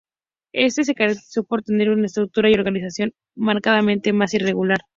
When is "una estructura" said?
1.91-2.49